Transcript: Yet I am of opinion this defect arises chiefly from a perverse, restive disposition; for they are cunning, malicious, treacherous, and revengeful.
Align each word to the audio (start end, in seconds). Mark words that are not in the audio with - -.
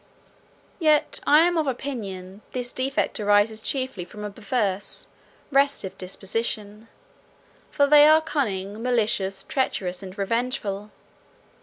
Yet 0.79 1.19
I 1.27 1.41
am 1.41 1.59
of 1.59 1.67
opinion 1.67 2.41
this 2.53 2.73
defect 2.73 3.19
arises 3.19 3.61
chiefly 3.61 4.03
from 4.03 4.25
a 4.25 4.31
perverse, 4.31 5.05
restive 5.51 5.95
disposition; 5.95 6.87
for 7.69 7.85
they 7.85 8.07
are 8.07 8.19
cunning, 8.19 8.81
malicious, 8.81 9.43
treacherous, 9.43 10.01
and 10.01 10.17
revengeful. 10.17 10.89